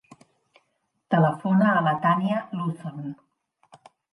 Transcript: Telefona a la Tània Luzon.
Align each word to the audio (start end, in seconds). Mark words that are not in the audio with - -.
Telefona 1.15 1.67
a 1.73 1.85
la 1.89 1.93
Tània 2.07 2.41
Luzon. 2.57 3.07